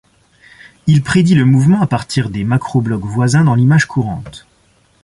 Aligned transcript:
Il 0.87 1.03
prédit 1.03 1.35
le 1.35 1.45
mouvement 1.45 1.81
à 1.81 1.85
partir 1.85 2.31
des 2.31 2.43
macroblocs 2.43 3.05
voisins 3.05 3.43
dans 3.43 3.53
l'image 3.53 3.85
courante. 3.85 4.47